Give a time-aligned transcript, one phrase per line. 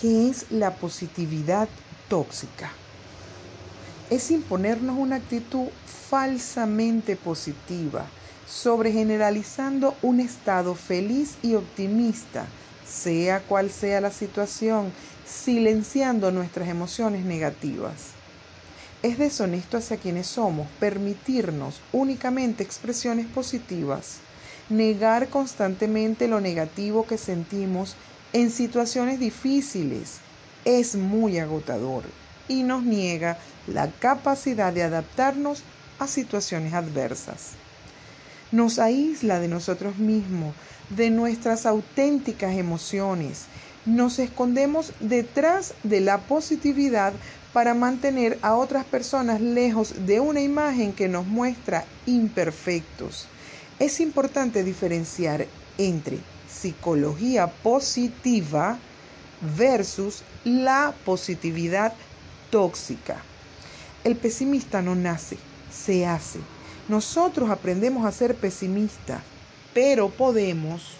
[0.00, 1.68] ¿Qué es la positividad
[2.08, 2.70] tóxica?
[4.10, 5.66] Es imponernos una actitud
[6.08, 8.06] falsamente positiva,
[8.48, 12.46] sobre generalizando un estado feliz y optimista,
[12.86, 14.92] sea cual sea la situación,
[15.26, 18.12] silenciando nuestras emociones negativas.
[19.02, 24.18] Es deshonesto hacia quienes somos permitirnos únicamente expresiones positivas,
[24.68, 27.96] negar constantemente lo negativo que sentimos
[28.32, 30.18] en situaciones difíciles
[30.64, 32.04] es muy agotador
[32.48, 35.62] y nos niega la capacidad de adaptarnos
[35.98, 37.52] a situaciones adversas.
[38.52, 40.54] Nos aísla de nosotros mismos,
[40.90, 43.44] de nuestras auténticas emociones.
[43.84, 47.12] Nos escondemos detrás de la positividad
[47.52, 53.26] para mantener a otras personas lejos de una imagen que nos muestra imperfectos.
[53.78, 55.46] Es importante diferenciar
[55.78, 58.78] entre psicología positiva
[59.56, 61.92] versus la positividad
[62.50, 63.22] tóxica.
[64.04, 65.38] El pesimista no nace,
[65.70, 66.40] se hace.
[66.88, 69.20] Nosotros aprendemos a ser pesimistas,
[69.74, 70.96] pero podemos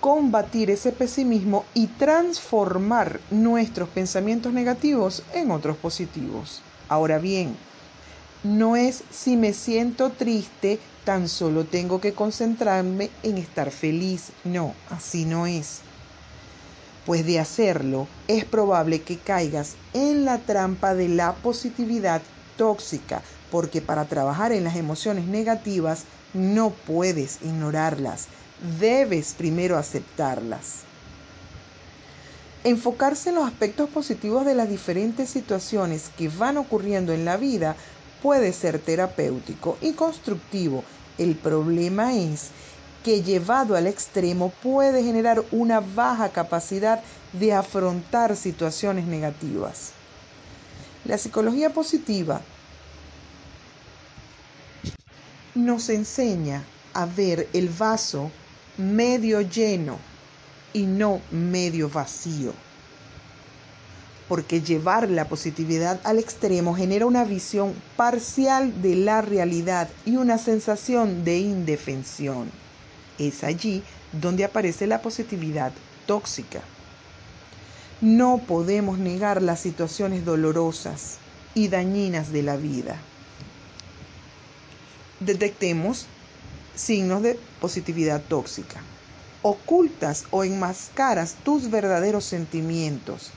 [0.00, 6.60] combatir ese pesimismo y transformar nuestros pensamientos negativos en otros positivos.
[6.90, 7.56] Ahora bien,
[8.44, 14.30] no es si me siento triste, tan solo tengo que concentrarme en estar feliz.
[14.44, 15.80] No, así no es.
[17.06, 22.22] Pues de hacerlo, es probable que caigas en la trampa de la positividad
[22.56, 28.26] tóxica, porque para trabajar en las emociones negativas no puedes ignorarlas,
[28.78, 30.80] debes primero aceptarlas.
[32.64, 37.76] Enfocarse en los aspectos positivos de las diferentes situaciones que van ocurriendo en la vida
[38.24, 40.82] puede ser terapéutico y constructivo.
[41.18, 42.52] El problema es
[43.04, 47.02] que llevado al extremo puede generar una baja capacidad
[47.34, 49.92] de afrontar situaciones negativas.
[51.04, 52.40] La psicología positiva
[55.54, 56.64] nos enseña
[56.94, 58.30] a ver el vaso
[58.78, 59.98] medio lleno
[60.72, 62.54] y no medio vacío
[64.28, 70.38] porque llevar la positividad al extremo genera una visión parcial de la realidad y una
[70.38, 72.50] sensación de indefensión.
[73.18, 73.82] Es allí
[74.12, 75.72] donde aparece la positividad
[76.06, 76.62] tóxica.
[78.00, 81.18] No podemos negar las situaciones dolorosas
[81.54, 82.96] y dañinas de la vida.
[85.20, 86.06] Detectemos
[86.74, 88.80] signos de positividad tóxica.
[89.42, 93.30] Ocultas o enmascaras tus verdaderos sentimientos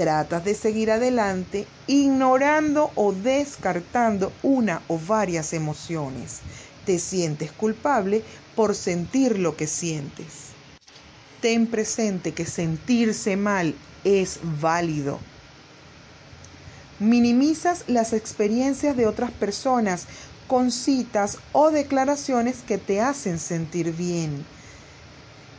[0.00, 6.38] tratas de seguir adelante ignorando o descartando una o varias emociones.
[6.86, 8.22] Te sientes culpable
[8.56, 10.54] por sentir lo que sientes.
[11.42, 15.18] Ten presente que sentirse mal es válido.
[16.98, 20.06] Minimizas las experiencias de otras personas
[20.46, 24.46] con citas o declaraciones que te hacen sentir bien.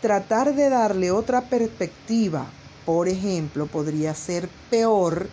[0.00, 2.46] Tratar de darle otra perspectiva
[2.88, 5.28] por ejemplo, podría ser peor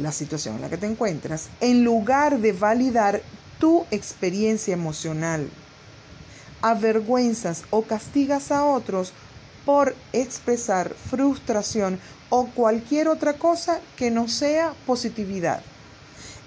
[0.00, 3.22] la situación en la que te encuentras, en lugar de validar
[3.60, 5.48] tu experiencia emocional.
[6.62, 9.12] Avergüenzas o castigas a otros
[9.64, 15.62] por expresar frustración o cualquier otra cosa que no sea positividad.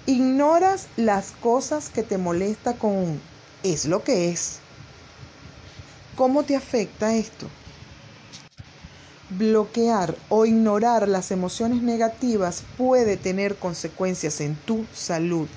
[0.04, 3.20] Ignoras las cosas que te molesta con un
[3.62, 4.58] es lo que es.
[6.16, 7.48] ¿Cómo te afecta esto?
[9.30, 15.48] Bloquear o ignorar las emociones negativas puede tener consecuencias en tu salud